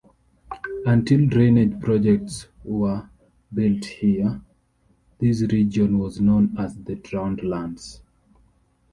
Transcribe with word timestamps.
Until 0.87 1.27
drainage 1.27 1.79
projects 1.79 2.47
were 2.63 3.07
built 3.53 3.85
here, 3.85 4.41
this 5.19 5.43
region 5.53 5.99
was 5.99 6.19
known 6.19 6.57
as 6.57 6.75
the 6.75 6.95
Drowned 6.95 7.43
Lands. 7.43 8.01